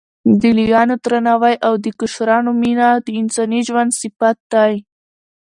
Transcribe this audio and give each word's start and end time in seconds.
د 0.41 0.43
لویانو 0.57 0.95
درناوی 1.03 1.55
او 1.67 1.73
د 1.83 1.85
کشرانو 1.99 2.51
مینه 2.61 2.89
د 3.05 3.07
انساني 3.21 3.59
ژوند 3.67 3.91
صفت 4.01 4.37
دی. 4.53 4.73